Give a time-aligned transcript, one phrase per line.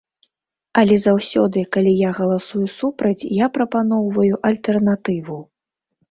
[0.81, 5.37] Але заўсёды, калі я галасую супраць, я прапаноўваю альтэрнатыву.